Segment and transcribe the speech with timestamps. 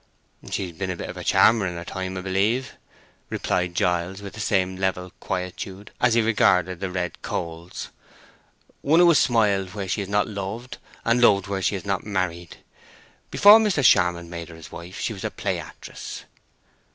[0.49, 2.73] "She's been a bit of a charmer in her time, I believe,"
[3.29, 7.89] replied Giles, with the same level quietude, as he regarded the red coals.
[8.81, 12.03] "One who has smiled where she has not loved and loved where she has not
[12.03, 12.57] married.
[13.29, 13.83] Before Mr.
[13.83, 16.23] Charmond made her his wife she was a play actress."